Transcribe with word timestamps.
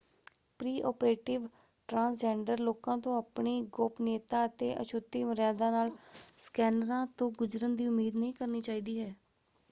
Pre-operative 0.59 1.45
transgender 1.89 2.59
ਲੋਕਾਂ 2.59 2.97
ਤੋਂ 2.97 3.17
ਆਪਣੀ 3.17 3.61
ਗੋਪਨੀਯਤਾ 3.71 4.45
ਅਤੇ 4.45 4.73
ਅਛੁਤੀ 4.81 5.23
ਮਰਿਆਦਾ 5.23 5.69
ਨਾਲ 5.71 5.91
ਸਕੈਨਰਾਂ 6.39 7.05
ਤੋਂ 7.17 7.31
ਗੁਜਰਨ 7.37 7.75
ਦੀ 7.75 7.87
ਉਮੀਦ 7.87 8.15
ਨਹੀਂ 8.15 8.33
ਕਰਨੀ 8.33 8.61
ਚਾਹੀਦੀ 8.61 8.99
ਹੈ। 8.99 9.13